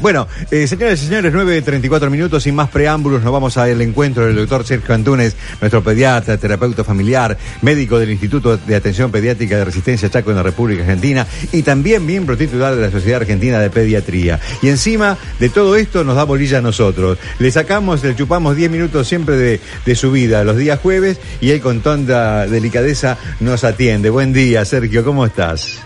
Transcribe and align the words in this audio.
Bueno, 0.00 0.28
eh, 0.52 0.68
señoras 0.68 1.02
y 1.02 1.06
señores, 1.06 1.34
9.34 1.34 2.08
minutos, 2.08 2.44
sin 2.44 2.54
más 2.54 2.70
preámbulos, 2.70 3.24
nos 3.24 3.32
vamos 3.32 3.56
al 3.56 3.80
encuentro 3.82 4.24
del 4.24 4.36
doctor 4.36 4.64
Sergio 4.64 4.94
Antunes, 4.94 5.34
nuestro 5.60 5.82
pediatra, 5.82 6.36
terapeuta 6.36 6.84
familiar, 6.84 7.36
médico 7.60 7.98
del 7.98 8.12
Instituto 8.12 8.56
de 8.56 8.76
Atención 8.76 9.10
Pediátrica 9.10 9.56
de 9.56 9.64
Resistencia 9.64 10.08
Chaco 10.08 10.30
en 10.30 10.36
la 10.36 10.44
República 10.44 10.82
Argentina 10.82 11.26
y 11.50 11.64
también 11.64 12.06
miembro 12.06 12.36
titular 12.36 12.76
de 12.76 12.82
la 12.82 12.92
Sociedad 12.92 13.22
Argentina 13.22 13.58
de 13.58 13.68
Pediatría. 13.68 14.38
Y 14.62 14.68
encima 14.68 15.18
de 15.40 15.48
todo 15.48 15.74
esto 15.74 16.04
nos 16.04 16.14
da 16.14 16.22
bolilla 16.22 16.58
a 16.58 16.62
nosotros. 16.62 17.18
Le 17.40 17.50
sacamos, 17.50 18.04
le 18.04 18.14
chupamos 18.14 18.54
10 18.54 18.70
minutos 18.70 19.08
siempre 19.08 19.36
de, 19.36 19.60
de 19.84 19.94
su 19.96 20.12
vida 20.12 20.44
los 20.44 20.56
días 20.56 20.78
jueves 20.78 21.18
y 21.40 21.50
él 21.50 21.60
con 21.60 21.80
tanta 21.80 22.46
delicadeza 22.46 23.18
nos 23.40 23.64
atiende. 23.64 24.08
Buen 24.10 24.32
día, 24.32 24.64
Sergio, 24.64 25.02
¿cómo 25.02 25.26
estás? 25.26 25.80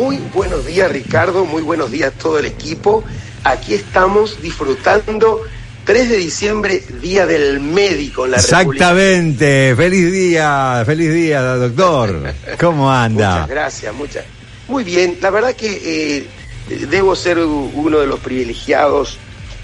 Muy 0.00 0.16
buenos 0.32 0.64
días 0.64 0.90
Ricardo, 0.90 1.44
muy 1.44 1.60
buenos 1.60 1.90
días 1.90 2.14
todo 2.14 2.38
el 2.38 2.46
equipo. 2.46 3.04
Aquí 3.44 3.74
estamos 3.74 4.40
disfrutando 4.40 5.42
3 5.84 6.08
de 6.08 6.16
diciembre, 6.16 6.82
Día 7.02 7.26
del 7.26 7.60
Médico 7.60 8.24
en 8.24 8.30
la 8.30 8.38
Exactamente, 8.38 9.74
feliz 9.76 10.10
día, 10.10 10.82
feliz 10.86 11.12
día 11.12 11.42
doctor. 11.42 12.32
¿Cómo 12.58 12.90
anda? 12.92 13.32
Muchas 13.32 13.48
gracias, 13.50 13.94
muchas. 13.94 14.24
Muy 14.68 14.84
bien, 14.84 15.18
la 15.20 15.28
verdad 15.28 15.54
que 15.54 16.22
eh, 16.70 16.76
debo 16.88 17.14
ser 17.14 17.38
uno 17.38 17.98
de 17.98 18.06
los 18.06 18.20
privilegiados 18.20 19.18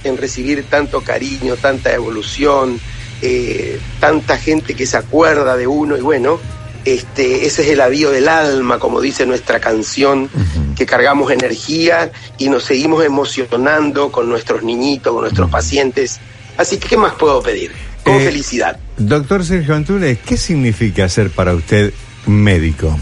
en 0.05 0.19
recibir 0.19 0.65
tanto 0.69 1.01
cariño, 1.01 1.57
tanta 1.57 1.95
evolución, 1.95 2.79
eh, 3.23 3.81
tanta 4.01 4.37
gente 4.37 4.75
que 4.75 4.85
se 4.85 4.99
acuerda 4.99 5.57
de 5.57 5.67
uno 5.67 5.97
y 5.97 6.03
bueno, 6.03 6.39
este, 6.87 7.47
ese 7.47 7.63
es 7.63 7.69
el 7.71 7.81
avío 7.81 8.13
del 8.13 8.29
alma, 8.29 8.79
como 8.79 9.01
dice 9.01 9.27
nuestra 9.27 9.59
canción, 9.59 10.31
que 10.77 10.87
cargamos 10.87 11.33
energía 11.33 12.13
y 12.39 12.49
nos 12.49 12.63
seguimos 12.63 13.05
emocionando 13.05 14.13
con 14.13 14.29
nuestros 14.29 14.63
niñitos, 14.63 15.13
con 15.13 15.23
nuestros 15.23 15.51
pacientes. 15.51 16.21
Así 16.57 16.79
que, 16.79 16.89
¿qué 16.89 16.97
más 16.97 17.15
puedo 17.15 17.43
pedir? 17.43 17.73
Con 18.05 18.15
eh, 18.15 18.21
felicidad. 18.21 18.79
Doctor 18.97 19.45
Sergio 19.45 19.75
Antunes, 19.75 20.19
¿qué 20.25 20.37
significa 20.37 21.09
ser 21.09 21.31
para 21.31 21.55
usted 21.55 21.93
médico? 22.27 22.97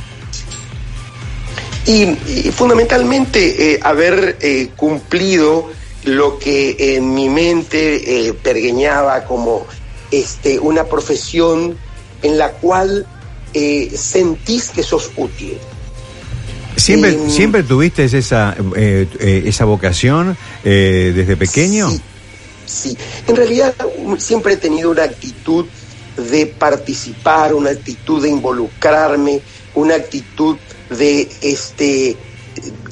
Y, 1.85 2.07
fundamentalmente 2.53 3.75
eh, 3.75 3.81
haber 3.83 4.39
eh, 4.41 4.71
cumplido 4.77 5.71
lo 6.05 6.39
que 6.39 6.97
en 6.97 7.13
mi 7.13 7.29
mente 7.29 8.35
pergueñaba 8.43 9.25
como 9.25 9.67
este, 10.11 10.59
una 10.59 10.85
profesión 10.85 11.77
en 12.23 12.39
la 12.39 12.53
cual 12.53 13.07
eh, 13.55 13.91
sentís 13.97 14.71
que 14.71 14.83
sos 14.83 15.13
útil. 15.17 15.57
¿Siempre, 16.77 17.11
em, 17.11 17.31
¿siempre 17.31 17.63
tuviste 17.63 18.05
esa, 18.05 18.57
eh, 18.77 19.07
eh, 19.21 19.43
esa 19.47 19.65
vocación 19.65 20.37
desde 20.65 21.37
pequeño? 21.37 21.89
Sí, 21.89 22.01
sí, 22.67 22.99
en 23.29 23.37
realidad 23.37 23.73
siempre 24.19 24.55
he 24.55 24.57
tenido 24.57 24.91
una 24.91 25.05
actitud 25.05 25.67
de 26.17 26.47
participar, 26.47 27.55
una 27.55 27.71
actitud 27.71 28.21
de 28.21 28.31
involucrarme, 28.31 29.41
una 29.77 29.95
actitud 29.95 30.57
de, 30.91 31.29
este, 31.43 32.17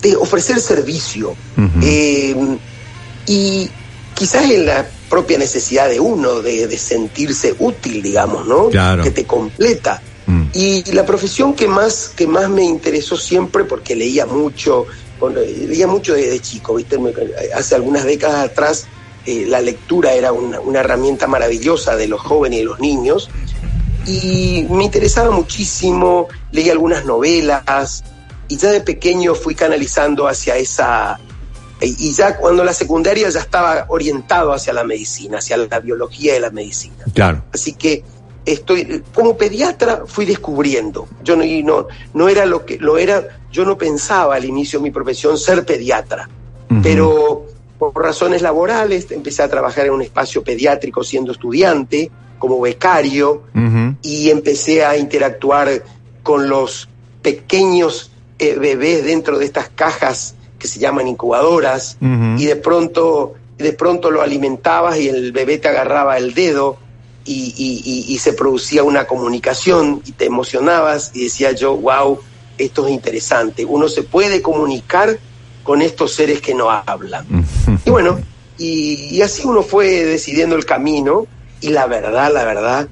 de 0.01 0.17
ofrecer 0.17 0.61
servicio. 0.61 1.35
Em, 1.83 2.57
y 3.27 3.69
quizás 4.15 4.49
en 4.49 4.67
la 4.67 4.87
propia 5.11 5.39
necesidad 5.39 5.89
de 5.89 5.99
uno 5.99 6.41
de, 6.41 6.69
de 6.69 6.79
sentirse 6.79 7.55
útil, 7.59 8.01
digamos, 8.01 8.47
¿no? 8.47 8.69
Claro. 8.69 9.03
Que 9.03 9.11
te 9.11 9.25
completa. 9.25 10.01
Mm. 10.27 10.43
Y 10.55 10.93
la 10.93 11.05
profesión 11.05 11.55
que 11.55 11.69
más, 11.69 12.13
que 12.15 12.27
más 12.27 12.49
me 12.49 12.65
interesó 12.65 13.17
siempre, 13.17 13.65
porque 13.65 13.97
leía 13.97 14.27
mucho, 14.27 14.87
leía 15.35 15.87
mucho 15.87 16.15
desde 16.15 16.41
chico, 16.41 16.75
¿viste? 16.75 16.99
hace 17.55 17.75
algunas 17.75 18.05
décadas 18.05 18.51
atrás 18.51 18.87
eh, 19.27 19.47
la 19.49 19.61
lectura 19.61 20.13
era 20.13 20.33
una, 20.33 20.61
una, 20.61 20.81
herramienta 20.81 21.27
maravillosa 21.27 21.97
de 21.97 22.09
los 22.09 22.21
jóvenes 22.21 22.61
y 22.61 22.65
los 22.65 22.81
niños, 22.81 23.31
y 24.07 24.67
me 24.69 24.85
interesaba 24.85 25.31
muchísimo, 25.31 26.29
leí 26.51 26.71
algunas 26.71 27.05
novelas, 27.05 28.03
y 28.49 28.57
ya 28.57 28.71
de 28.71 28.81
pequeño 28.81 29.35
fui 29.35 29.55
canalizando 29.55 30.29
hacia 30.29 30.57
esa... 30.57 31.19
Y 31.81 32.13
ya 32.13 32.37
cuando 32.37 32.63
la 32.63 32.73
secundaria 32.73 33.29
ya 33.29 33.41
estaba 33.41 33.87
orientado 33.89 34.53
hacia 34.53 34.73
la 34.73 34.85
medicina, 34.85 35.39
hacia 35.39 35.57
la 35.57 35.81
biología 35.81 36.35
de 36.35 36.39
la 36.39 36.51
medicina. 36.51 37.05
Claro. 37.13 37.43
Así 37.53 37.73
que 37.73 38.05
estoy 38.45 39.03
como 39.15 39.37
pediatra 39.37 40.03
fui 40.07 40.25
descubriendo. 40.25 41.09
Yo 41.23 41.37
no 41.37 41.45
no, 41.65 41.87
no 42.15 42.29
era 42.29 42.47
lo 42.47 42.65
que 42.65 42.79
lo 42.79 42.99
era 42.99 43.41
yo 43.51 43.65
no 43.65 43.77
pensaba 43.77 44.37
al 44.37 44.45
inicio 44.45 44.79
de 44.79 44.85
mi 44.85 44.91
profesión 44.91 45.39
ser 45.39 45.65
pediatra. 45.65 46.29
Pero 46.83 47.45
por 47.79 47.95
razones 47.95 48.41
laborales 48.41 49.11
empecé 49.11 49.43
a 49.43 49.49
trabajar 49.49 49.87
en 49.87 49.93
un 49.93 50.01
espacio 50.01 50.43
pediátrico 50.43 51.05
siendo 51.05 51.33
estudiante 51.33 52.11
como 52.39 52.61
becario 52.61 53.43
y 54.03 54.31
empecé 54.31 54.85
a 54.85 54.97
interactuar 54.97 55.85
con 56.23 56.49
los 56.49 56.89
pequeños 57.21 58.11
eh, 58.39 58.57
bebés 58.59 59.05
dentro 59.05 59.39
de 59.39 59.45
estas 59.45 59.69
cajas 59.69 60.35
que 60.59 60.67
se 60.67 60.81
llaman 60.81 61.09
incubadoras 61.09 61.99
y 62.01 62.47
de 62.47 62.57
pronto 62.57 63.35
de 63.59 63.73
pronto 63.75 64.11
lo 64.11 64.23
alimentabas 64.23 64.99
y 64.99 65.09
el 65.09 65.31
bebé 65.33 65.59
te 65.59 65.69
agarraba 65.69 66.19
el 66.19 66.35
dedo 66.35 66.79
y, 67.25 68.19
se 68.19 68.33
producía 68.33 68.83
una 68.83 69.07
comunicación 69.07 70.03
y 70.05 70.13
te 70.13 70.27
emocionabas 70.27 71.11
y 71.15 71.25
decía 71.25 71.53
yo, 71.53 71.77
wow, 71.77 72.19
esto 72.59 72.87
es 72.87 72.93
interesante. 72.93 73.65
Uno 73.65 73.89
se 73.89 74.03
puede 74.03 74.43
comunicar 74.43 75.19
con 75.63 75.83
estos 75.83 76.15
seres 76.15 76.41
que 76.41 76.55
no 76.55 76.71
hablan. 76.71 77.27
y 77.85 77.91
bueno, 77.91 78.21
y, 78.59 79.21
así 79.23 79.43
uno 79.45 79.63
fue 79.63 80.05
decidiendo 80.05 80.57
el 80.57 80.65
camino 80.65 81.27
y 81.61 81.69
la 81.69 81.87
verdad, 81.87 82.33
la 82.33 82.45
verdad, 82.45 82.89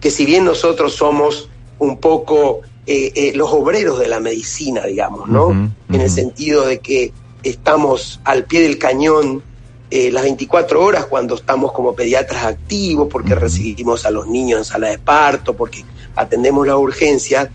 que 0.00 0.10
si 0.10 0.24
bien 0.24 0.44
nosotros 0.44 0.94
somos 0.94 1.48
un 1.78 1.98
poco 1.98 2.60
eh, 2.86 3.12
eh, 3.14 3.32
los 3.34 3.50
obreros 3.50 3.98
de 3.98 4.08
la 4.08 4.20
medicina, 4.20 4.84
digamos, 4.84 5.28
¿no? 5.28 5.50
En 5.50 6.00
el 6.00 6.10
sentido 6.10 6.66
de 6.66 6.80
que 6.80 7.12
estamos 7.42 8.20
al 8.24 8.44
pie 8.44 8.62
del 8.62 8.78
cañón 8.78 9.42
eh, 9.90 10.12
las 10.12 10.22
24 10.22 10.82
horas 10.82 11.06
cuando 11.06 11.34
estamos 11.34 11.72
como 11.72 11.94
pediatras 11.94 12.44
activos, 12.44 13.08
porque 13.10 13.34
recibimos 13.34 14.06
a 14.06 14.10
los 14.10 14.28
niños 14.28 14.60
en 14.60 14.64
sala 14.64 14.88
de 14.88 14.98
parto, 14.98 15.56
porque 15.56 15.84
atendemos 16.14 16.64
la 16.64 16.76
urgencia, 16.76 17.50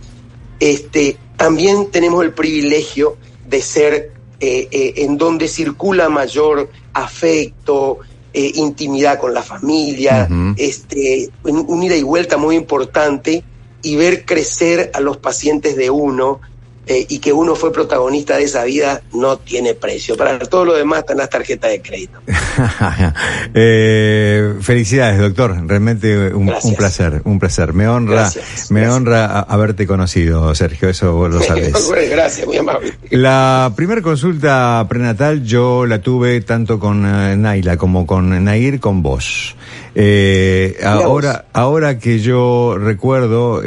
este, 0.60 1.18
también 1.38 1.92
tenemos 1.92 2.24
el 2.26 2.34
privilegio 2.34 3.16
de 3.48 3.62
ser 3.62 4.12
eh, 4.42 4.68
eh, 4.70 4.94
en 4.98 5.18
donde 5.18 5.48
circula 5.48 6.10
mayor 6.10 6.70
afecto, 6.94 8.00
intimidad 8.34 9.18
con 9.18 9.34
la 9.34 9.42
familia, 9.42 10.28
este, 10.58 11.30
un 11.44 11.84
ida 11.84 11.96
y 11.96 12.04
vuelta 12.04 12.36
muy 12.36 12.58
importante 12.58 13.46
y 13.82 13.96
ver 13.96 14.26
crecer 14.26 14.92
a 14.94 15.00
los 15.00 15.16
pacientes 15.16 15.78
de 15.78 15.90
uno 15.90 16.42
eh, 16.88 17.06
y 17.10 17.18
que 17.18 17.34
uno 17.34 17.56
fue 17.56 17.74
protagonista 17.74 18.38
de 18.38 18.44
esa 18.44 18.64
vida 18.64 19.02
no 19.14 19.38
tiene 19.38 19.74
precio. 19.74 20.16
Para 20.16 20.38
todo 20.38 20.66
lo 20.66 20.76
demás 20.76 21.00
están 21.00 21.18
las 21.18 21.30
tarjetas 21.30 21.72
de 21.72 21.82
crédito. 21.82 22.20
eh, 23.56 24.54
felicidades, 24.62 25.20
doctor. 25.20 25.68
Realmente 25.68 26.32
un, 26.34 26.46
placer, 26.78 27.22
un 27.26 27.40
placer. 27.40 27.74
Me 27.74 27.88
honra, 27.88 28.30
me 28.70 28.88
honra 28.88 29.40
haberte 29.40 29.88
conocido, 29.88 30.54
Sergio. 30.54 30.90
Eso 30.90 31.14
vos 31.14 31.32
lo 31.32 31.42
sabes. 31.44 31.74
gracias, 32.10 32.46
muy 32.46 32.58
amable. 32.58 32.94
La 33.10 33.74
primera 33.76 34.04
consulta 34.04 34.86
prenatal 34.88 35.44
yo 35.44 35.88
la 35.88 36.00
tuve 36.00 36.42
tanto 36.42 36.80
con 36.80 37.04
eh, 37.04 37.36
Naila 37.36 37.78
como 37.78 38.06
con 38.06 38.44
Nair, 38.44 38.80
con 38.80 39.02
vos. 39.02 39.56
Eh, 39.98 40.78
ahora, 40.84 41.46
ahora 41.54 41.98
que 41.98 42.20
yo 42.20 42.78
recuerdo, 42.78 43.64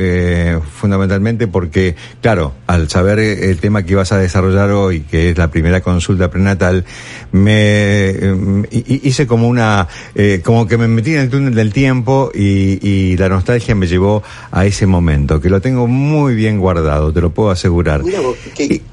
fundamentalmente 0.77 1.49
porque, 1.49 1.97
claro, 2.21 2.53
al 2.67 2.91
saber 2.91 3.08
el 3.17 3.59
tema 3.59 3.83
que 3.83 3.93
ibas 3.93 4.13
a 4.13 4.19
desarrollar 4.19 4.71
hoy, 4.71 5.01
que 5.01 5.31
es 5.31 5.39
la 5.39 5.51
primera 5.51 5.81
consulta 5.81 6.31
prenatal, 6.31 6.85
me 7.33 8.11
eh, 8.11 8.37
hice 8.71 9.27
como 9.27 9.49
una, 9.49 9.89
eh, 10.15 10.41
como 10.45 10.67
que 10.67 10.77
me 10.77 10.89
metí 10.89 11.15
en 11.15 11.21
el 11.21 11.31
túnel 11.31 11.55
del 11.55 11.73
tiempo 11.73 12.31
y, 12.35 12.87
y, 12.87 13.17
la 13.17 13.29
nostalgia 13.29 13.75
me 13.75 13.87
llevó 13.87 14.23
a 14.51 14.67
ese 14.67 14.87
momento, 14.87 15.41
que 15.41 15.49
lo 15.49 15.61
tengo 15.61 15.87
muy 15.87 16.35
bien 16.35 16.59
guardado, 16.59 17.13
te 17.13 17.21
lo 17.21 17.31
puedo 17.31 17.51
asegurar. 17.51 18.03
Mira 18.05 18.21
vos, 18.21 18.37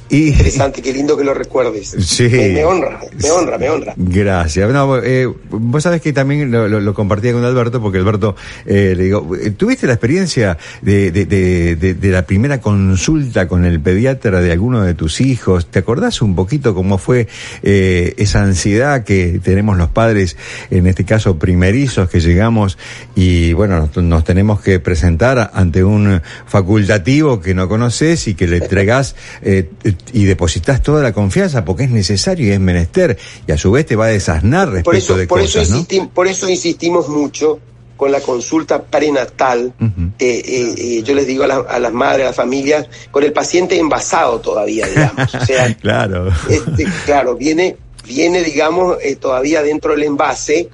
interesante, 0.10 0.82
qué 0.82 0.94
lindo 0.94 1.18
que 1.18 1.24
lo 1.24 1.34
recuerdes. 1.34 1.96
Sí. 2.00 2.30
Me, 2.30 2.64
honra, 2.64 3.00
me 3.22 3.32
honra, 3.32 3.58
me 3.58 3.70
honra. 3.70 3.94
Gracias. 3.98 4.72
No, 4.72 5.02
eh, 5.02 5.28
vos 5.50 5.84
sabés 5.84 6.02
que 6.02 6.14
también 6.14 6.52
lo, 6.52 6.68
lo, 6.68 6.94
compartía 6.94 7.34
con 7.34 7.44
Alberto, 7.44 7.82
porque 7.82 7.98
Alberto, 7.98 8.36
eh, 8.66 8.94
le 8.96 9.04
digo, 9.04 9.36
eh, 9.36 9.52
¿tuviste 9.52 9.88
la 9.88 9.94
experiencia 9.94 10.58
de, 10.82 11.12
de, 11.12 11.26
de, 11.26 11.76
de, 11.76 12.10
la 12.10 12.26
primera 12.26 12.62
consulta 12.62 13.48
con 13.48 13.66
el 13.66 13.80
pediatra 13.80 14.42
de 14.42 14.52
alguno 14.52 14.84
de 14.84 14.94
tus 14.94 15.22
hijos? 15.22 15.68
¿Te 15.68 15.80
acordás 15.80 16.22
un 16.22 16.36
poquito 16.36 16.76
cómo 16.76 16.98
fue 16.98 17.28
eh, 17.64 18.14
esa 18.18 18.44
ansiedad 18.44 19.04
que 19.04 19.40
tenemos 19.44 19.78
los 19.78 19.90
padres, 19.90 20.38
en 20.70 20.88
este 20.88 21.04
caso 21.04 21.38
primerizos, 21.40 22.10
que 22.10 22.20
llegamos 22.20 22.78
y, 23.16 23.54
bueno, 23.54 23.80
nos, 23.80 23.98
nos 24.04 24.24
tenemos 24.24 24.62
que 24.62 24.80
presentar 24.80 25.52
ante 25.54 25.84
un 25.84 26.22
facultativo 26.46 27.42
que 27.42 27.54
no 27.54 27.68
conoces 27.68 28.28
y 28.28 28.36
que 28.36 28.48
le 28.48 28.58
entregás 28.58 29.16
eh, 29.42 29.70
y 30.14 30.26
depositas 30.26 30.82
toda 30.82 31.02
la 31.04 31.14
confianza 31.14 31.66
porque 31.66 31.86
es 31.86 31.92
necesario 31.92 32.48
y 32.48 32.52
es 32.52 32.60
menester 32.60 33.18
y 33.48 33.52
a 33.52 33.58
su 33.58 33.72
vez 33.72 33.86
te 33.86 33.96
va 33.96 34.06
a 34.06 34.10
desasnar 34.10 34.70
respecto 34.70 34.90
por 34.92 34.96
eso, 34.96 35.18
de 35.18 35.28
por 35.28 35.42
cosas, 35.42 35.70
eso 35.70 35.86
¿no? 35.90 36.10
Por 36.10 36.28
eso 36.28 36.50
insistimos 36.50 37.10
mucho 37.10 37.60
con 37.96 38.12
la 38.12 38.20
consulta 38.20 38.84
prenatal, 38.84 39.74
uh 39.80 39.84
-huh. 39.84 40.12
eh, 40.20 40.44
eh, 40.78 41.04
yo 41.04 41.14
les 41.14 41.26
digo 41.26 41.46
a, 41.46 41.48
la, 41.48 41.56
a, 41.56 41.80
las 41.80 41.94
madres, 41.94 42.24
a 42.24 42.28
las 42.28 42.36
familias, 42.36 42.88
con 43.12 43.24
el 43.24 43.32
paciente 43.32 43.78
envasado 43.78 44.40
todavía, 44.42 44.88
digamos. 44.88 45.34
O 45.34 45.46
sea, 45.46 45.74
claro. 45.82 46.30
Este, 46.50 46.86
claro, 47.06 47.36
viene, 47.36 47.78
viene, 48.06 48.44
digamos, 48.44 48.98
eh, 49.02 49.16
todavía 49.16 49.62
dentro 49.62 49.92
del 49.92 50.04
envase 50.04 50.70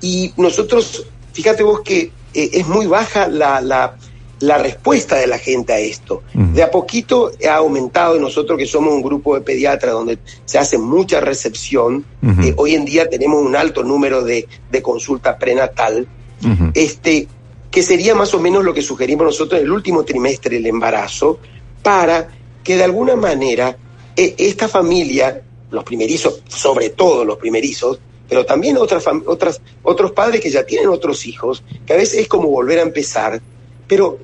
y 0.00 0.32
nosotros, 0.36 1.06
fíjate 1.32 1.62
vos 1.62 1.80
que 1.82 2.10
es 2.34 2.66
muy 2.66 2.86
baja 2.86 3.28
la, 3.28 3.60
la, 3.60 3.94
la, 4.40 4.58
respuesta 4.58 5.16
de 5.16 5.26
la 5.26 5.38
gente 5.38 5.72
a 5.72 5.78
esto. 5.78 6.22
De 6.34 6.62
a 6.62 6.70
poquito 6.70 7.32
ha 7.48 7.54
aumentado, 7.56 8.18
nosotros 8.18 8.58
que 8.58 8.66
somos 8.66 8.92
un 8.94 9.02
grupo 9.02 9.34
de 9.34 9.40
pediatras 9.40 9.92
donde 9.92 10.18
se 10.44 10.58
hace 10.58 10.78
mucha 10.78 11.20
recepción, 11.20 12.04
uh 12.22 12.26
-huh. 12.26 12.48
eh, 12.48 12.54
hoy 12.56 12.74
en 12.74 12.84
día 12.84 13.08
tenemos 13.08 13.44
un 13.44 13.56
alto 13.56 13.82
número 13.82 14.22
de, 14.22 14.46
de 14.70 14.82
consulta 14.82 15.38
prenatal, 15.38 16.06
uh 16.42 16.46
-huh. 16.46 16.70
este, 16.74 17.28
que 17.70 17.82
sería 17.82 18.14
más 18.14 18.34
o 18.34 18.40
menos 18.40 18.64
lo 18.64 18.72
que 18.72 18.82
sugerimos 18.82 19.26
nosotros 19.26 19.60
en 19.60 19.66
el 19.66 19.72
último 19.72 20.04
trimestre 20.04 20.56
del 20.56 20.66
embarazo, 20.66 21.38
para 21.82 22.28
que 22.62 22.76
de 22.76 22.84
alguna 22.84 23.16
manera 23.16 23.76
eh, 24.16 24.34
esta 24.38 24.68
familia, 24.68 25.42
los 25.70 25.84
primerizos, 25.84 26.42
sobre 26.48 26.90
todo 26.90 27.24
los 27.24 27.36
primerizos, 27.38 27.98
pero 28.28 28.46
también 28.46 28.76
otras, 28.76 29.04
otras, 29.26 29.60
otros 29.82 30.12
padres 30.12 30.40
que 30.40 30.50
ya 30.50 30.64
tienen 30.64 30.88
otros 30.88 31.26
hijos, 31.26 31.62
que 31.86 31.92
a 31.92 31.96
veces 31.96 32.20
es 32.20 32.28
como 32.28 32.48
volver 32.48 32.78
a 32.78 32.82
empezar, 32.82 33.40
pero 33.86 34.18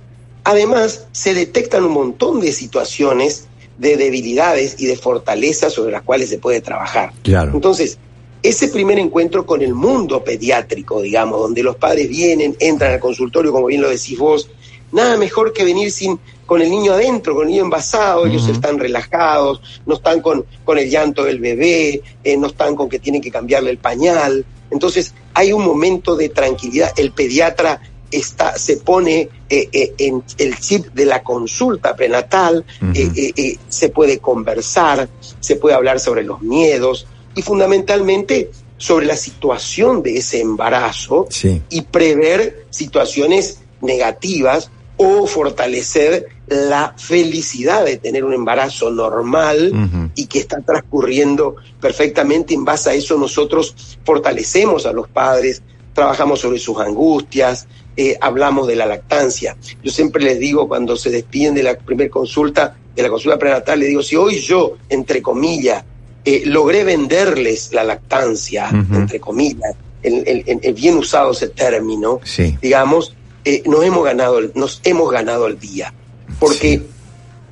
además 0.45 1.07
se 1.13 1.35
detectan 1.35 1.85
un 1.85 1.93
montón 1.93 2.41
de 2.41 2.53
situaciones 2.53 3.47
de 3.79 3.97
debilidades 3.97 4.77
y 4.79 4.87
de 4.87 4.97
fortalezas 4.97 5.73
sobre 5.73 5.93
las 5.93 6.03
cuales 6.03 6.29
se 6.29 6.39
puede 6.39 6.61
trabajar. 6.61 7.13
Claro. 7.23 7.53
Entonces, 7.55 7.99
ese 8.43 8.69
primer 8.69 8.99
encuentro 8.99 9.45
con 9.47 9.63
el 9.63 9.75
mundo 9.75 10.23
pediátrico, 10.25 11.01
digamos, 11.01 11.41
donde 11.41 11.63
los 11.63 11.77
padres 11.77 12.09
vienen, 12.09 12.57
entran 12.59 12.93
al 12.93 13.01
consultorio, 13.01 13.53
como 13.53 13.67
bien 13.67 13.83
lo 13.83 13.89
decís 13.89 14.19
vos, 14.19 14.51
nada 14.93 15.17
mejor 15.17 15.53
que 15.53 15.65
venir 15.65 15.91
sin 15.93 16.19
con 16.47 16.61
el 16.61 16.69
niño 16.69 16.95
adentro, 16.95 17.35
con 17.37 17.45
el 17.45 17.53
niño 17.53 17.65
envasado, 17.65 18.23
uh 18.23 18.25
-huh. 18.25 18.31
ellos 18.31 18.49
están 18.49 18.79
relajados, 18.79 19.63
no 19.87 19.95
están 19.95 20.21
con, 20.21 20.45
con 20.65 20.79
el 20.79 20.91
llanto 20.91 21.23
del 21.23 21.39
bebé, 21.39 22.03
eh, 22.25 22.37
no 22.37 22.49
están 22.49 22.75
con 22.75 22.89
que 22.89 22.99
tienen 22.99 23.23
que 23.23 23.31
cambiarle 23.31 23.71
el 23.71 23.79
pañal. 23.79 24.45
Entonces 24.71 25.15
hay 25.33 25.53
un 25.53 25.65
momento 25.65 26.17
de 26.17 26.29
tranquilidad, 26.29 26.93
el 26.97 27.13
pediatra 27.13 27.81
está, 28.11 28.57
se 28.59 28.77
pone 28.79 29.29
eh, 29.49 29.69
eh, 29.73 29.95
en 29.99 30.23
el 30.39 30.59
chip 30.59 30.87
de 30.95 31.07
la 31.07 31.23
consulta 31.23 31.95
prenatal, 31.95 32.65
uh 32.81 32.85
-huh. 32.85 33.59
se 33.69 33.89
puede 33.89 34.19
conversar, 34.19 35.09
se 35.41 35.57
puede 35.57 35.75
hablar 35.75 36.01
sobre 36.01 36.25
los 36.25 36.41
miedos 36.43 37.07
y 37.35 37.43
fundamentalmente 37.43 38.51
sobre 38.77 39.07
la 39.07 39.17
situación 39.17 40.03
de 40.03 40.17
ese 40.17 40.41
embarazo 40.41 41.27
sí. 41.29 41.61
y 41.69 41.83
prever 41.83 42.67
situaciones 42.71 43.61
negativas 43.83 44.71
o 44.97 45.27
fortalecer 45.27 46.29
la 46.47 46.95
felicidad 46.97 47.85
de 47.85 47.97
tener 47.97 48.25
un 48.25 48.35
embarazo 48.35 48.91
normal 48.91 49.71
uh 49.73 49.77
-huh. 49.77 50.11
y 50.15 50.27
que 50.27 50.41
está 50.41 50.61
transcurriendo 50.61 51.57
perfectamente. 51.81 52.55
En 52.55 52.65
base 52.65 52.91
a 52.91 52.95
eso 52.95 53.17
nosotros 53.17 53.75
fortalecemos 54.05 54.85
a 54.87 54.93
los 54.93 55.09
padres, 55.09 55.63
trabajamos 55.95 56.41
sobre 56.41 56.59
sus 56.59 56.79
angustias, 56.79 57.67
eh, 57.97 58.17
hablamos 58.21 58.67
de 58.67 58.77
la 58.77 58.87
lactancia. 58.87 59.57
Yo 59.83 59.91
siempre 59.91 60.23
les 60.23 60.39
digo 60.39 60.69
cuando 60.69 60.97
se 60.97 61.11
despiden 61.11 61.55
de 61.55 61.63
la 61.63 61.77
primera 61.77 62.11
consulta, 62.11 62.77
de 62.95 63.03
la 63.03 63.09
consulta 63.09 63.39
prenatal, 63.39 63.81
les 63.81 63.89
digo, 63.89 64.03
si 64.03 64.17
hoy 64.17 64.39
yo, 64.41 64.77
entre 64.89 65.21
comillas, 65.23 65.85
eh, 66.25 66.43
logré 66.47 66.85
venderles 66.85 67.73
la 67.73 67.85
lactancia, 67.85 68.69
uh 68.73 68.77
-huh. 68.77 68.97
entre 68.97 69.21
comillas, 69.21 69.75
el, 70.03 70.23
el, 70.27 70.61
el, 70.63 70.75
bien 70.75 70.97
usado 70.97 71.33
ese 71.33 71.49
término, 71.49 72.21
sí. 72.25 72.57
digamos, 72.61 73.15
eh, 73.45 73.63
nos 73.67 73.85
hemos 73.85 74.05
ganado 74.05 74.41
nos 74.55 74.81
hemos 74.85 75.11
ganado 75.11 75.47
el 75.47 75.59
día 75.59 75.95
porque 76.39 76.79
sí. 76.79 76.87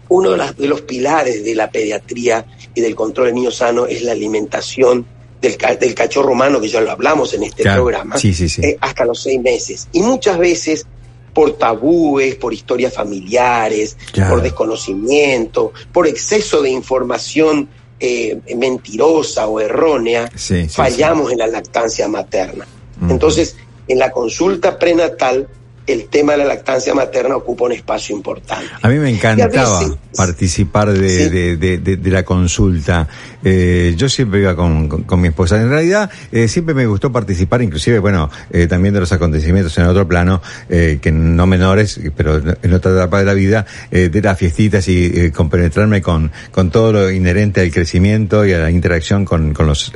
uno 0.08 0.32
de, 0.32 0.36
las, 0.36 0.56
de, 0.56 0.68
los 0.68 0.82
pilares 0.82 1.42
de 1.44 1.54
la 1.54 1.70
pediatría 1.70 2.44
y 2.74 2.80
del 2.80 2.94
control 2.94 3.26
del 3.28 3.34
niño 3.36 3.50
sano 3.50 3.86
es 3.86 4.02
la 4.02 4.12
alimentación 4.12 5.06
del, 5.40 5.56
del 5.78 5.94
cachorro 5.94 6.32
humano 6.32 6.60
que 6.60 6.68
ya 6.68 6.80
lo 6.80 6.90
hablamos 6.90 7.32
en 7.34 7.44
este 7.44 7.62
claro. 7.62 7.82
programa 7.84 8.16
sí, 8.18 8.32
sí, 8.32 8.60
eh, 8.62 8.76
hasta 8.80 9.04
los 9.04 9.22
seis 9.22 9.40
meses 9.40 9.88
y 9.92 10.02
muchas 10.02 10.38
veces 10.38 10.86
por 11.32 11.52
tabúes, 11.52 12.34
por 12.34 12.52
historias 12.52 12.94
familiares, 12.94 13.96
claro. 14.10 14.34
por 14.34 14.42
desconocimiento, 14.42 15.72
por 15.92 16.08
exceso 16.08 16.62
de 16.62 16.70
información 16.70 17.68
eh, 18.00 18.40
mentirosa 18.56 19.46
o 19.46 19.60
errónea, 19.60 20.30
fallamos 20.68 21.30
en 21.30 21.38
la 21.38 21.46
lactancia 21.46 22.08
materna. 22.08 22.66
Uh 23.00 23.04
-huh. 23.04 23.10
Entonces, 23.12 23.56
en 23.86 23.98
la 24.00 24.10
consulta 24.10 24.78
prenatal 24.78 25.48
el 25.88 26.08
tema 26.08 26.32
de 26.32 26.38
la 26.38 26.44
lactancia 26.44 26.94
materna 26.94 27.36
ocupa 27.36 27.64
un 27.64 27.72
espacio 27.72 28.14
importante. 28.14 28.66
A 28.82 28.88
mí 28.88 28.98
me 28.98 29.08
encantaba 29.08 29.80
veces, 29.80 29.96
participar 30.14 30.92
de, 30.92 31.08
¿sí? 31.08 31.28
de, 31.30 31.56
de, 31.56 31.78
de, 31.78 31.96
de, 31.96 32.10
la 32.10 32.24
consulta. 32.24 33.08
Eh, 33.42 33.94
yo 33.96 34.08
siempre 34.08 34.40
iba 34.40 34.54
con, 34.54 34.88
con, 34.88 35.04
con, 35.04 35.20
mi 35.20 35.28
esposa. 35.28 35.60
En 35.60 35.70
realidad, 35.70 36.10
eh, 36.30 36.46
siempre 36.48 36.74
me 36.74 36.86
gustó 36.86 37.10
participar, 37.10 37.62
inclusive, 37.62 38.00
bueno, 38.00 38.30
eh, 38.50 38.66
también 38.66 38.92
de 38.92 39.00
los 39.00 39.12
acontecimientos 39.12 39.76
en 39.78 39.84
otro 39.84 40.06
plano, 40.06 40.42
que 40.68 41.10
no 41.12 41.46
menores, 41.46 42.00
pero 42.16 42.36
en 42.62 42.74
otra 42.74 42.92
etapa 42.92 43.20
de 43.20 43.24
la 43.24 43.34
vida, 43.34 43.64
de 43.90 44.22
las 44.22 44.38
fiestitas 44.38 44.86
y 44.88 45.30
compenetrarme 45.30 46.02
con, 46.02 46.30
con 46.50 46.70
todo 46.70 46.92
lo 46.92 47.10
inherente 47.10 47.60
al 47.60 47.70
crecimiento 47.70 48.44
y 48.44 48.52
a 48.52 48.58
la 48.58 48.70
interacción 48.70 49.24
con, 49.24 49.54
con 49.54 49.66
los, 49.66 49.92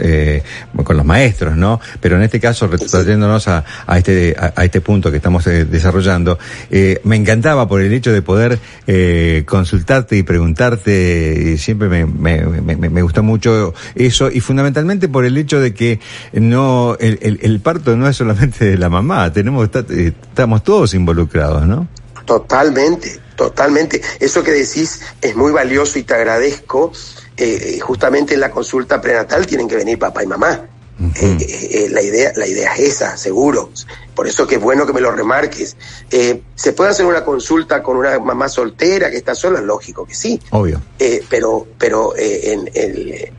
con 0.85 0.97
los 0.97 1.07
maestros, 1.07 1.57
¿no? 1.57 1.81
Pero 2.01 2.17
en 2.17 2.23
este 2.23 2.41
caso, 2.41 2.67
retrayéndonos 2.67 3.49
a, 3.49 3.65
a 3.87 3.99
este, 3.99 4.35
a, 4.39 4.53
a, 4.57 4.65
este 4.65 4.81
punto 4.81 5.11
que 5.11 5.19
estamos 5.19 5.47
desarrollando, 5.83 6.39
eh, 6.71 7.01
me 7.05 7.17
encantaba 7.17 7.69
por 7.69 7.81
el 7.81 7.93
hecho 7.93 8.13
de 8.13 8.23
poder 8.23 8.59
eh, 8.87 9.43
consultarte 9.47 10.17
y 10.17 10.23
preguntarte, 10.23 11.55
y 11.55 11.59
siempre 11.59 11.89
me, 11.89 12.07
me, 12.07 12.77
me, 12.77 13.03
gustó 13.03 13.23
mucho 13.23 13.75
eso, 13.95 14.31
y 14.31 14.41
fundamentalmente 14.41 15.09
por 15.09 15.25
el 15.25 15.37
hecho 15.37 15.61
de 15.61 15.75
que 15.75 16.01
no, 16.33 16.97
el, 17.01 17.39
el, 17.43 17.61
parto 17.61 17.97
no 17.97 18.09
es 18.09 18.17
solamente 18.17 18.65
de 18.65 18.79
la 18.79 18.89
mamá, 18.89 19.33
tenemos, 19.33 19.69
estamos 19.91 20.63
todos 20.63 20.95
involucrados, 20.95 21.67
¿no? 21.67 21.89
Totalmente, 22.25 23.21
totalmente. 23.37 24.01
Eso 24.21 24.43
que 24.43 24.53
decís 24.53 25.01
es 25.21 25.35
muy 25.37 25.53
valioso 25.53 25.99
y 25.99 26.05
te 26.05 26.15
agradezco. 26.15 26.93
Eh, 27.37 27.81
justamente 27.81 28.35
en 28.35 28.41
la 28.41 28.51
consulta 28.51 29.01
prenatal 29.01 29.47
tienen 29.47 29.67
que 29.67 29.77
venir 29.77 29.99
papá 29.99 30.23
y 30.23 30.27
mamá. 30.27 30.69
Uh 31.03 31.07
-huh. 31.07 31.41
eh, 31.41 31.87
eh, 31.87 31.89
la 31.91 32.01
idea 32.01 32.33
la 32.37 32.47
idea 32.47 32.75
es 32.75 32.95
esa 32.95 33.17
seguro 33.17 33.71
por 34.15 34.29
eso 34.29 34.47
que 34.47 34.55
es 34.55 34.61
bueno 34.61 34.87
que 34.87 34.93
me 34.93 35.01
lo 35.01 35.11
remarques 35.11 35.77
eh, 36.13 36.43
se 36.55 36.73
puede 36.75 36.91
hacer 36.91 37.07
una 37.07 37.25
consulta 37.25 37.83
con 37.83 37.97
una 37.97 38.21
mamá 38.21 38.49
soltera 38.49 39.11
que 39.11 39.17
está 39.17 39.35
sola 39.35 39.61
lógico 39.61 40.07
que 40.07 40.15
sí 40.15 40.41
obvio 40.51 40.81
pero 41.29 41.67
pero 41.77 42.15
en, 42.17 42.71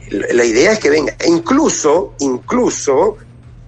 la 0.10 0.44
idea 0.44 0.74
es 0.74 0.80
que 0.80 0.90
venga 0.90 1.16
e 1.18 1.30
incluso 1.30 2.16
incluso 2.20 3.16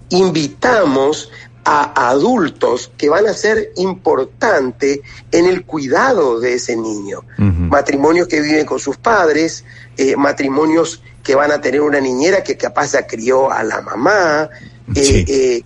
invitamos 0.09 1.31
a 1.63 2.09
adultos 2.09 2.91
que 2.97 3.07
van 3.07 3.27
a 3.27 3.33
ser 3.33 3.71
importantes 3.77 4.99
en 5.31 5.47
el 5.47 5.65
cuidado 5.65 6.39
de 6.39 6.53
ese 6.53 6.75
niño. 6.75 7.21
Uh 7.39 7.41
-huh. 7.41 7.69
Matrimonios 7.69 8.27
que 8.27 8.39
viven 8.39 8.67
con 8.67 8.77
sus 8.77 8.97
padres, 8.97 9.65
matrimonios 10.15 11.01
que 11.25 11.33
van 11.33 11.51
a 11.51 11.59
tener 11.59 11.81
una 11.81 11.99
niñera 11.99 12.43
que 12.43 12.55
capaz 12.55 12.91
ya 12.91 13.07
crió 13.07 13.51
a 13.51 13.63
la 13.63 13.81
mamá, 13.81 14.47
sí. 14.93 15.25
eh, 15.27 15.63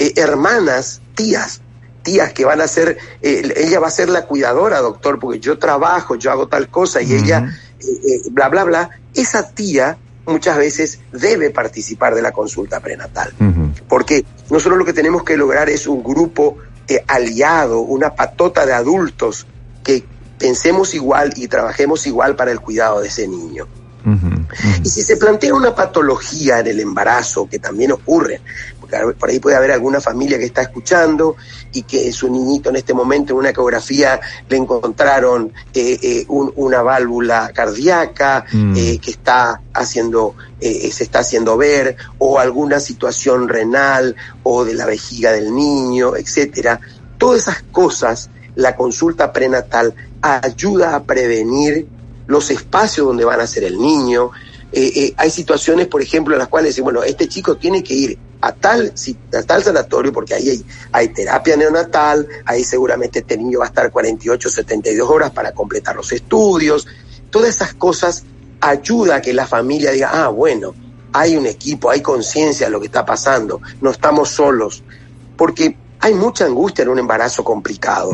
eh, 0.00 0.12
hermanas, 0.16 1.00
tías, 1.14 1.60
tías 2.02 2.32
que 2.32 2.44
van 2.44 2.60
a 2.60 2.66
ser, 2.66 2.98
eh, 3.22 3.54
ella 3.56 3.78
va 3.78 3.86
a 3.86 3.92
ser 3.92 4.08
la 4.08 4.26
cuidadora, 4.26 4.80
doctor, 4.80 5.20
porque 5.20 5.38
yo 5.38 5.56
trabajo, 5.56 6.16
yo 6.16 6.32
hago 6.32 6.48
tal 6.48 6.68
cosa 6.68 7.00
y 7.00 7.06
uh 7.06 7.16
-huh. 7.16 7.22
ella, 7.22 7.56
eh, 7.80 8.22
bla, 8.32 8.48
bla, 8.48 8.64
bla. 8.64 8.90
Esa 9.14 9.48
tía 9.48 9.96
muchas 10.26 10.58
veces 10.58 10.98
debe 11.12 11.50
participar 11.50 12.16
de 12.16 12.22
la 12.22 12.32
consulta 12.32 12.80
prenatal. 12.80 13.32
Uh 13.38 13.44
-huh. 13.44 13.72
Porque 13.88 14.24
nosotros 14.50 14.78
lo 14.78 14.84
que 14.84 14.92
tenemos 14.92 15.22
que 15.22 15.36
lograr 15.36 15.68
es 15.68 15.86
un 15.86 16.02
grupo 16.02 16.56
eh, 16.88 17.04
aliado, 17.06 17.78
una 17.80 18.16
patota 18.16 18.66
de 18.66 18.72
adultos 18.72 19.46
que 19.84 20.02
pensemos 20.38 20.92
igual 20.92 21.34
y 21.36 21.46
trabajemos 21.46 22.04
igual 22.08 22.34
para 22.34 22.50
el 22.50 22.58
cuidado 22.58 23.00
de 23.00 23.08
ese 23.08 23.28
niño. 23.28 23.68
Y 24.82 24.88
si 24.88 25.02
se 25.02 25.16
plantea 25.16 25.54
una 25.54 25.74
patología 25.74 26.60
en 26.60 26.68
el 26.68 26.80
embarazo, 26.80 27.48
que 27.48 27.58
también 27.58 27.92
ocurre, 27.92 28.40
porque 28.80 28.96
por 29.18 29.28
ahí 29.28 29.38
puede 29.38 29.56
haber 29.56 29.72
alguna 29.72 30.00
familia 30.00 30.38
que 30.38 30.46
está 30.46 30.62
escuchando 30.62 31.36
y 31.72 31.82
que 31.82 32.10
su 32.12 32.30
niñito 32.30 32.70
en 32.70 32.76
este 32.76 32.94
momento 32.94 33.32
en 33.32 33.40
una 33.40 33.50
ecografía 33.50 34.20
le 34.48 34.56
encontraron 34.56 35.52
eh, 35.74 35.98
eh, 36.02 36.24
una 36.28 36.82
válvula 36.82 37.50
cardíaca 37.54 38.46
mm. 38.50 38.76
eh, 38.76 38.98
que 38.98 39.10
está 39.10 39.60
haciendo, 39.74 40.34
se 40.60 41.02
está 41.02 41.20
haciendo 41.20 41.56
ver, 41.56 41.96
o 42.18 42.38
alguna 42.38 42.80
situación 42.80 43.48
renal 43.48 44.16
o 44.42 44.64
de 44.64 44.74
la 44.74 44.86
vejiga 44.86 45.32
del 45.32 45.54
niño, 45.54 46.16
etcétera. 46.16 46.80
Todas 47.18 47.42
esas 47.42 47.62
cosas, 47.70 48.30
la 48.54 48.74
consulta 48.74 49.32
prenatal 49.32 49.94
ayuda 50.22 50.96
a 50.96 51.02
prevenir 51.04 51.86
los 52.28 52.50
espacios 52.50 53.06
donde 53.06 53.24
van 53.24 53.40
a 53.40 53.46
ser 53.46 53.64
el 53.64 53.78
niño. 53.78 54.30
Eh, 54.70 54.92
eh, 54.94 55.14
hay 55.16 55.30
situaciones, 55.30 55.88
por 55.88 56.02
ejemplo, 56.02 56.34
en 56.34 56.38
las 56.38 56.48
cuales 56.48 56.70
dicen, 56.70 56.84
bueno, 56.84 57.02
este 57.02 57.26
chico 57.26 57.56
tiene 57.56 57.82
que 57.82 57.94
ir 57.94 58.18
a 58.40 58.52
tal, 58.52 58.92
a 59.32 59.42
tal 59.42 59.64
sanatorio 59.64 60.12
porque 60.12 60.34
ahí 60.34 60.50
hay, 60.50 60.64
hay, 60.92 61.08
terapia 61.08 61.56
neonatal, 61.56 62.28
ahí 62.44 62.62
seguramente 62.62 63.20
este 63.20 63.36
niño 63.36 63.60
va 63.60 63.64
a 63.64 63.68
estar 63.68 63.90
48, 63.90 64.48
72 64.48 65.10
horas 65.10 65.30
para 65.32 65.52
completar 65.52 65.96
los 65.96 66.12
estudios. 66.12 66.86
Todas 67.30 67.48
esas 67.48 67.74
cosas 67.74 68.24
ayuda 68.60 69.16
a 69.16 69.20
que 69.22 69.32
la 69.32 69.46
familia 69.46 69.90
diga, 69.90 70.10
ah, 70.12 70.28
bueno, 70.28 70.74
hay 71.14 71.34
un 71.34 71.46
equipo, 71.46 71.90
hay 71.90 72.02
conciencia 72.02 72.66
de 72.66 72.70
lo 72.70 72.78
que 72.78 72.86
está 72.86 73.06
pasando, 73.06 73.60
no 73.80 73.90
estamos 73.90 74.28
solos. 74.28 74.82
Porque 75.34 75.76
hay 76.00 76.12
mucha 76.12 76.44
angustia 76.44 76.82
en 76.82 76.90
un 76.90 76.98
embarazo 76.98 77.42
complicado. 77.42 78.10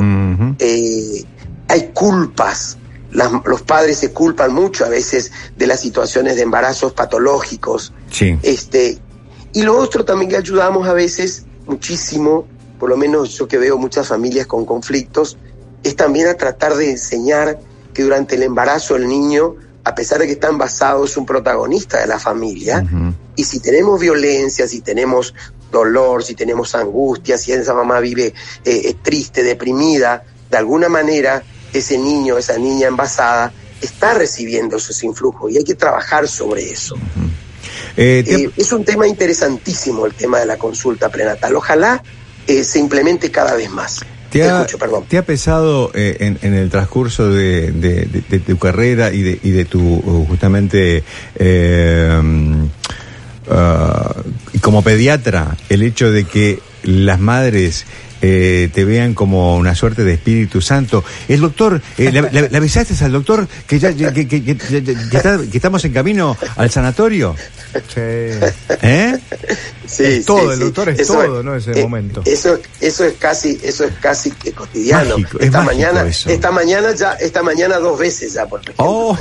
Eh, 0.58 1.24
hay 1.66 1.90
culpas 1.92 2.78
los 3.14 3.62
padres 3.62 3.98
se 3.98 4.12
culpan 4.12 4.52
mucho 4.52 4.84
a 4.84 4.88
veces 4.88 5.30
de 5.56 5.66
las 5.66 5.80
situaciones 5.80 6.36
de 6.36 6.42
embarazos 6.42 6.92
patológicos. 6.92 7.92
Sí. 8.10 8.38
Este, 8.42 8.98
y 9.52 9.62
lo 9.62 9.78
otro 9.78 10.04
también 10.04 10.30
que 10.30 10.36
ayudamos 10.36 10.88
a 10.88 10.92
veces 10.92 11.46
muchísimo, 11.66 12.46
por 12.78 12.90
lo 12.90 12.96
menos 12.96 13.38
yo 13.38 13.46
que 13.46 13.56
veo 13.56 13.78
muchas 13.78 14.08
familias 14.08 14.46
con 14.46 14.66
conflictos, 14.66 15.38
es 15.84 15.94
también 15.96 16.26
a 16.26 16.34
tratar 16.34 16.74
de 16.74 16.90
enseñar 16.90 17.60
que 17.92 18.02
durante 18.02 18.34
el 18.34 18.42
embarazo 18.42 18.96
el 18.96 19.06
niño, 19.06 19.54
a 19.84 19.94
pesar 19.94 20.18
de 20.18 20.26
que 20.26 20.32
está 20.32 20.48
envasado, 20.48 21.04
es 21.04 21.16
un 21.16 21.24
protagonista 21.24 22.00
de 22.00 22.08
la 22.08 22.18
familia. 22.18 22.84
Y 23.36 23.44
si 23.44 23.60
tenemos 23.60 24.00
violencia, 24.00 24.66
si 24.66 24.80
tenemos 24.80 25.34
dolor, 25.70 26.24
si 26.24 26.34
tenemos 26.34 26.74
angustia, 26.74 27.38
si 27.38 27.52
esa 27.52 27.74
mamá 27.74 28.00
vive 28.00 28.34
eh, 28.64 28.94
triste, 29.02 29.42
deprimida, 29.42 30.24
de 30.50 30.56
alguna 30.56 30.88
manera 30.88 31.42
ese 31.74 31.98
niño, 31.98 32.38
esa 32.38 32.56
niña 32.56 32.88
envasada, 32.88 33.52
está 33.80 34.14
recibiendo 34.14 34.76
esos 34.76 35.02
influjos 35.02 35.52
y 35.52 35.58
hay 35.58 35.64
que 35.64 35.74
trabajar 35.74 36.26
sobre 36.28 36.70
eso. 36.70 36.96
Eh, 37.96 38.24
eh, 38.26 38.50
es 38.56 38.72
un 38.72 38.84
tema 38.84 39.06
interesantísimo 39.06 40.06
el 40.06 40.14
tema 40.14 40.40
de 40.40 40.46
la 40.46 40.56
consulta 40.56 41.10
prenatal. 41.10 41.54
Ojalá 41.56 42.02
eh, 42.46 42.64
se 42.64 42.78
implemente 42.78 43.30
cada 43.30 43.54
vez 43.54 43.70
más. 43.70 44.00
¿Te 44.30 44.42
ha, 44.42 44.66
¿Te 45.08 45.18
ha 45.18 45.24
pesado 45.24 45.92
en, 45.94 46.38
el 46.42 46.68
transcurso 46.68 47.30
de, 47.30 48.42
tu 48.44 48.58
carrera 48.58 49.12
y 49.12 49.22
de, 49.22 49.38
y 49.40 49.50
de 49.50 49.64
tu, 49.64 50.26
justamente, 50.28 51.04
ah, 53.48 54.14
como 54.60 54.82
pediatra, 54.82 55.56
el 55.68 55.84
hecho 55.84 56.10
de 56.10 56.24
que 56.24 56.58
las 56.82 57.20
madres 57.20 57.84
eh, 58.26 58.70
te 58.72 58.86
vean 58.86 59.12
como 59.12 59.58
una 59.58 59.74
suerte 59.74 60.02
de 60.02 60.14
Espíritu 60.14 60.62
Santo. 60.62 61.04
El 61.28 61.40
doctor, 61.40 61.82
eh, 61.98 62.10
¿le, 62.10 62.56
avisaste 62.56 62.94
al 63.04 63.12
doctor 63.12 63.46
que 63.66 63.78
ya 63.78 63.92
que, 63.92 64.56
estamos 65.52 65.84
en 65.84 65.92
camino 65.92 66.34
al 66.56 66.70
sanatorio? 66.70 67.36
Sí. 67.94 68.00
¿Eh? 68.80 69.18
Sí, 69.86 70.22
todo, 70.24 70.52
el 70.52 70.60
doctor 70.60 70.88
es 70.88 71.06
todo, 71.06 71.42
¿no? 71.42 71.54
Ese 71.54 71.82
momento. 71.82 72.22
Eso, 72.24 72.58
eso 72.80 73.04
es 73.04 73.14
casi, 73.18 73.58
eso 73.62 73.84
es 73.84 73.92
casi 74.00 74.30
cotidiano. 74.30 75.16
esta 75.38 75.62
mañana, 75.62 76.06
esta 76.06 76.50
mañana 76.50 76.94
ya, 76.94 77.12
esta 77.12 77.42
mañana 77.42 77.78
dos 77.78 77.98
veces 77.98 78.32
ya, 78.32 78.46
por 78.46 78.60
ejemplo. 78.60 78.84
Oh, 78.86 79.18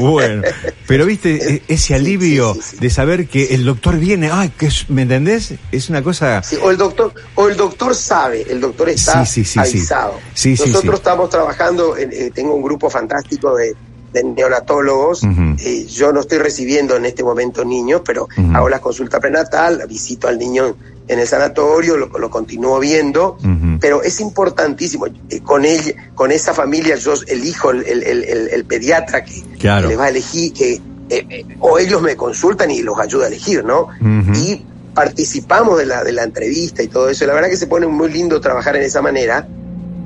bueno, 0.00 0.42
pero 0.86 1.04
viste 1.04 1.54
e, 1.54 1.62
ese 1.68 1.94
alivio 1.94 2.56
de 2.80 2.90
saber 2.90 3.28
que 3.28 3.54
el 3.54 3.64
doctor 3.64 3.98
viene, 3.98 4.30
ay, 4.32 4.50
que 4.56 4.70
¿me 4.88 5.02
entendés? 5.02 5.54
Es 5.70 5.90
una 5.90 6.02
cosa. 6.02 6.42
o 6.62 6.70
el 6.70 6.78
doctor, 6.78 7.12
o 7.34 7.48
el 7.48 7.56
doctor 7.58 7.94
sabe, 7.94 8.46
el 8.48 8.60
doctor 8.60 8.88
está 8.88 9.24
avisado. 9.56 10.18
Nosotros 10.44 10.94
estamos 10.94 11.28
trabajando, 11.28 11.96
eh, 11.96 12.30
tengo 12.34 12.54
un 12.54 12.62
grupo 12.62 12.88
fantástico 12.88 13.54
de, 13.56 13.76
neonatólogos. 14.24 15.22
Eh, 15.58 15.86
yo 15.86 16.12
no 16.12 16.20
estoy 16.20 16.38
recibiendo 16.38 16.96
en 16.96 17.04
este 17.04 17.22
momento 17.22 17.64
niños, 17.64 18.00
pero 18.04 18.26
hago 18.54 18.68
la 18.68 18.80
consulta 18.80 19.20
prenatal, 19.20 19.84
visito 19.86 20.26
al 20.28 20.38
niño 20.38 20.74
en 21.06 21.18
el 21.18 21.26
sanatorio, 21.26 21.96
lo, 21.96 22.30
continúo 22.30 22.80
viendo, 22.80 23.36
pero 23.80 24.02
es 24.02 24.20
importantísimo. 24.20 25.06
Eh, 25.06 25.40
con 25.40 25.64
él, 25.64 25.94
con 26.14 26.32
esa 26.32 26.54
familia, 26.54 26.96
yo 26.96 27.14
elijo 27.26 27.70
el, 27.70 27.84
el, 27.84 28.64
pediatra 28.64 29.22
que, 29.22 29.42
le 29.60 29.96
va 29.96 30.06
a 30.06 30.08
elegir, 30.08 30.52
que 30.52 30.80
o 31.60 31.78
ellos 31.78 32.02
me 32.02 32.16
consultan 32.16 32.70
y 32.70 32.82
los 32.82 32.98
ayuda 32.98 33.26
a 33.26 33.28
elegir, 33.28 33.64
¿no? 33.64 33.88
Y 34.34 34.64
participamos 34.98 35.78
de 35.78 35.86
la, 35.86 36.02
de 36.02 36.10
la 36.10 36.24
entrevista 36.24 36.82
y 36.82 36.88
todo 36.88 37.08
eso. 37.08 37.24
La 37.24 37.32
verdad 37.32 37.48
que 37.48 37.56
se 37.56 37.68
pone 37.68 37.86
muy 37.86 38.10
lindo 38.10 38.40
trabajar 38.40 38.74
en 38.74 38.82
esa 38.82 39.00
manera. 39.00 39.46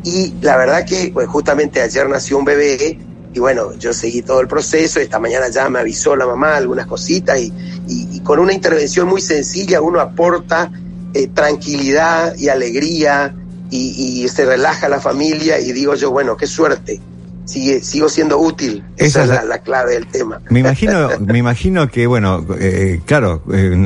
Y 0.05 0.35
la 0.43 0.59
verdad 0.59 0.85
que 0.85 1.11
pues, 1.15 1.27
justamente 1.29 1.81
ayer 1.81 2.07
nació 2.11 2.37
un 2.37 2.45
bebé 2.45 2.99
y 3.33 3.39
bueno, 3.39 3.73
yo 3.79 3.95
seguí 3.95 4.21
todo 4.21 4.43
el 4.43 4.49
proceso. 4.49 5.01
Esta 5.01 5.19
mañana 5.19 5.49
ya 5.49 5.71
me 5.71 5.79
avisó 5.79 6.15
la 6.15 6.27
mamá 6.27 6.59
algunas 6.59 6.87
cositas 6.87 7.41
y, 7.41 7.51
y, 7.89 8.21
con 8.21 8.39
una 8.39 8.53
intervención 8.53 9.09
muy 9.09 9.23
sencilla 9.23 9.81
uno 9.81 9.99
aporta 9.99 10.71
eh, 11.15 11.27
tranquilidad 11.29 12.37
y 12.37 12.51
alegría 12.51 13.35
y, 13.71 14.23
y 14.23 14.29
se 14.29 14.45
relaja 14.45 14.91
la 14.91 15.01
familia 15.01 15.59
y 15.59 15.73
digo 15.73 15.95
yo, 15.95 16.11
bueno, 16.11 16.37
qué 16.37 16.47
suerte 16.47 17.01
sigue, 17.45 17.83
sigo 17.83 18.09
siendo 18.09 18.39
útil. 18.39 18.85
Esa, 18.97 19.25
es 19.25 19.29
la, 19.29 19.59
clave 19.59 19.95
del 19.95 20.07
tema. 20.07 20.41
Me 20.51 20.61
imagino, 20.61 21.09
me 21.21 21.39
imagino 21.39 21.89
que, 21.89 22.07
bueno, 22.07 22.47
eh, 22.59 23.01
claro, 23.05 23.43
eh, 23.53 23.77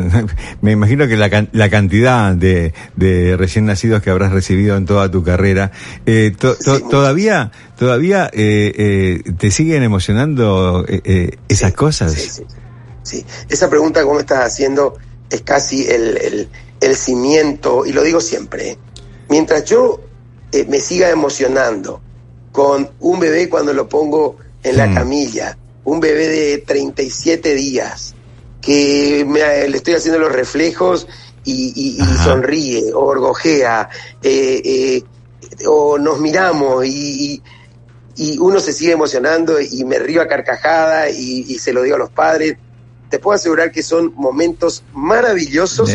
me 0.61 0.73
imagino 0.73 1.07
que 1.07 1.17
la, 1.17 1.49
la 1.53 1.71
cantidad 1.71 2.35
de, 2.35 2.73
de, 2.97 3.37
recién 3.37 3.67
nacidos 3.67 4.03
que 4.03 4.11
habrás 4.11 4.33
recibido 4.33 4.77
en 4.77 4.87
toda 4.87 5.11
tu 5.11 5.23
carrera, 5.23 5.73
eh, 6.07 6.35
todavía, 6.91 7.53
todavía 7.79 8.31
te 8.31 9.51
siguen 9.51 9.83
emocionando 9.83 10.85
esas 11.49 11.73
cosas. 11.73 12.13
Sí, 12.13 12.45
sí, 13.03 13.25
esa 13.49 13.69
pregunta 13.71 14.01
que 14.01 14.07
vos 14.07 14.15
me 14.15 14.21
estás 14.21 14.45
haciendo 14.45 14.95
es 15.31 15.43
casi 15.43 15.87
el, 15.89 16.17
el, 16.19 16.49
el 16.81 16.97
cimiento, 16.97 17.85
y 17.87 17.93
lo 17.93 18.03
digo 18.03 18.21
siempre, 18.21 18.79
mientras 19.29 19.65
yo 19.65 20.01
me 20.69 20.81
siga 20.81 21.11
emocionando, 21.11 22.01
con 22.57 22.89
un 23.01 23.21
bebé 23.21 23.51
cuando 23.51 23.75
lo 23.75 23.87
pongo 23.87 24.39
en 24.63 24.79
la 24.79 24.87
mm. 24.87 24.95
camilla, 24.95 25.59
un 25.85 26.01
bebé 26.01 26.27
de 26.27 26.59
37 26.59 27.55
días, 27.55 28.15
que 28.63 29.27
le 29.69 29.77
estoy 29.77 29.93
haciendo 29.93 30.19
los 30.19 30.33
reflejos 30.33 31.07
y, 31.45 31.99
sonríe, 32.25 32.95
o 32.95 33.01
orgojea, 33.01 33.91
eh, 34.23 34.63
eh, 34.65 35.03
o 35.67 35.99
nos 35.99 36.19
miramos 36.19 36.87
y, 36.87 37.43
uno 38.39 38.59
se 38.59 38.73
sigue 38.73 38.93
emocionando 38.93 39.61
y 39.61 39.85
me 39.85 39.99
río 39.99 40.23
a 40.23 40.27
carcajada 40.27 41.11
y, 41.11 41.59
se 41.59 41.75
lo 41.75 41.83
digo 41.83 41.97
a 41.97 41.99
los 41.99 42.11
padres. 42.11 42.57
Te 43.11 43.19
puedo 43.19 43.37
asegurar 43.37 43.71
que 43.71 43.83
son 43.83 44.15
momentos 44.17 44.83
maravillosos, 44.95 45.93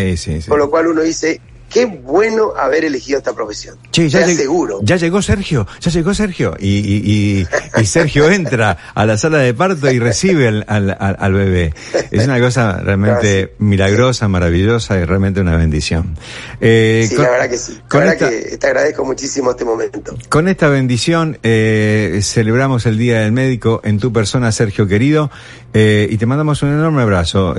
con 0.48 0.60
lo 0.60 0.70
cual 0.70 0.90
uno 0.90 1.02
dice, 1.02 1.42
qué 1.72 1.86
bueno 1.86 2.54
haber 2.58 2.86
elegido 2.86 3.18
esta 3.18 3.34
profesión. 3.34 3.78
Sí, 3.92 4.10
ya 4.10 4.26
llegó 4.26 5.22
Sergio, 5.22 5.68
ya 5.80 5.92
llegó 5.92 6.14
Sergio. 6.14 6.56
Y, 6.60 7.46
Sergio 7.86 8.30
entra 8.30 8.78
a 8.94 9.06
la 9.06 9.18
sala 9.18 9.40
de 9.40 9.54
parto 9.54 9.90
y 9.90 10.00
recibe 10.00 10.64
al, 10.68 11.34
bebé. 11.34 11.74
Es 12.12 12.26
una 12.26 12.40
cosa 12.40 12.80
realmente 12.80 13.56
milagrosa, 13.60 14.28
maravillosa 14.28 15.00
y 15.00 15.06
realmente 15.06 15.42
una 15.42 15.56
bendición. 15.56 16.18
Eh, 16.60 17.06
sí, 17.10 17.16
la 17.16 17.30
verdad 17.30 17.50
que 17.50 17.58
sí. 17.58 17.80
La 17.92 18.00
verdad 18.00 18.18
que 18.18 18.58
te 18.58 18.68
agradezco 18.68 19.06
muchísimo 19.06 19.52
este 19.52 19.66
momento. 19.66 20.16
Con 20.30 20.48
esta 20.48 20.68
bendición 20.68 21.40
eh, 21.44 22.20
celebramos 22.22 22.86
el 22.86 22.98
Día 22.98 23.22
del 23.22 23.32
Médico 23.32 23.82
en 23.84 24.00
tu 24.00 24.12
persona, 24.12 24.52
Sergio 24.52 24.88
querido, 24.88 25.32
eh, 25.74 26.08
y 26.10 26.18
te 26.18 26.26
mandamos 26.26 26.62
un 26.64 26.70
enorme 26.70 27.02
abrazo, 27.02 27.56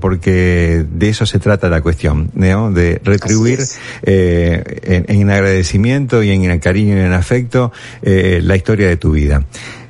porque 0.00 0.84
de 0.90 1.08
eso 1.08 1.26
se 1.26 1.38
trata 1.38 1.68
la 1.68 1.80
cuestión, 1.80 2.30
¿no? 2.34 2.70
de 2.70 3.00
retribuir 3.02 3.60
eh, 4.02 5.04
en, 5.08 5.30
agradecimiento 5.30 6.22
y 6.22 6.30
en, 6.30 6.58
cariño 6.60 6.96
y 6.96 7.00
en 7.00 7.12
afecto 7.12 7.72
eh, 8.02 8.40
la 8.42 8.56
historia 8.56 8.88
de 8.88 8.96
tu 8.96 9.12
vida. 9.12 9.44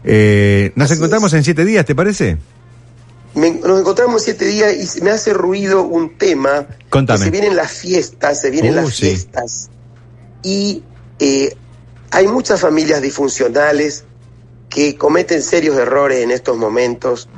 Eh, 0.04 0.72
nos 0.76 0.90
encontramos 0.90 1.32
en 1.32 1.44
siete 1.44 1.64
días, 1.64 1.84
¿te 1.84 1.94
parece? 1.94 2.36
nos 3.34 3.80
encontramos 3.80 4.22
en 4.22 4.24
siete 4.24 4.44
días 4.46 4.96
y 4.96 5.00
me 5.00 5.10
hace 5.10 5.32
ruido 5.32 5.82
un 5.82 6.16
tema. 6.16 6.66
Contame. 6.88 7.24
se 7.24 7.30
vienen 7.30 7.56
las 7.56 7.72
fiestas, 7.72 8.40
se 8.40 8.50
vienen 8.50 8.74
uh, 8.74 8.76
las 8.76 8.94
fiestas. 8.94 9.70
Y 10.44 10.82
hay 12.10 12.28
muchas 12.28 12.60
familias 12.60 13.02
disfuncionales 13.02 14.04
que 14.68 14.96
cometen 14.96 15.42
serios 15.42 15.76
errores 15.76 16.22
en 16.22 16.30
estos 16.30 16.56
momentos 16.56 17.28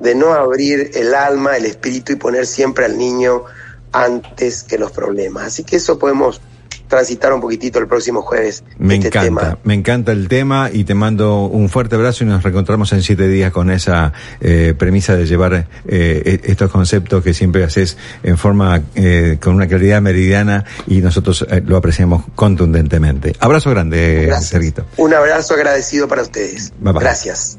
de 0.00 0.14
no 0.14 0.32
abrir 0.32 0.90
el 0.94 1.14
alma, 1.14 1.56
el 1.56 1.66
espíritu 1.66 2.12
y 2.12 2.16
poner 2.16 2.46
siempre 2.46 2.84
al 2.84 2.98
niño 2.98 3.44
antes 3.92 4.62
que 4.62 4.78
los 4.78 4.92
problemas. 4.92 5.46
Así 5.46 5.64
que 5.64 5.76
eso 5.76 5.98
podemos 5.98 6.40
transitar 6.88 7.32
un 7.32 7.40
poquitito 7.40 7.78
el 7.78 7.86
próximo 7.86 8.22
jueves. 8.22 8.62
Me 8.78 8.96
este 8.96 9.08
encanta, 9.08 9.58
me 9.64 9.74
encanta 9.74 10.12
el 10.12 10.28
tema 10.28 10.70
y 10.72 10.84
te 10.84 10.94
mando 10.94 11.46
un 11.46 11.68
fuerte 11.68 11.96
abrazo 11.96 12.24
y 12.24 12.26
nos 12.26 12.42
reencontramos 12.42 12.92
en 12.92 13.02
siete 13.02 13.28
días 13.28 13.52
con 13.52 13.70
esa 13.70 14.12
eh, 14.40 14.74
premisa 14.78 15.16
de 15.16 15.26
llevar 15.26 15.54
eh, 15.54 15.66
e-, 15.86 16.40
estos 16.44 16.70
conceptos 16.70 17.22
que 17.24 17.34
siempre 17.34 17.64
haces 17.64 17.96
en 18.22 18.38
forma 18.38 18.82
eh, 18.94 19.38
con 19.40 19.54
una 19.54 19.66
claridad 19.66 20.00
meridiana 20.02 20.64
y 20.86 21.00
nosotros 21.00 21.46
lo 21.66 21.76
apreciamos 21.76 22.24
contundentemente. 22.34 23.34
Abrazo 23.40 23.70
grande, 23.70 24.32
Serguito. 24.40 24.84
Un 24.96 25.14
abrazo 25.14 25.54
agradecido 25.54 26.06
para 26.08 26.22
ustedes. 26.22 26.72
Gracias. 26.80 27.58